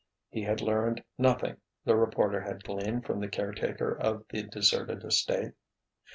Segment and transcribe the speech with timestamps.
[0.31, 5.51] He had learned nothing, the reporter had gleaned from the caretaker of the deserted estate.